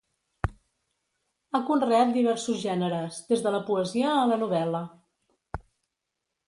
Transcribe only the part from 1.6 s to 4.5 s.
conreat diversos gèneres, des de la poesia a la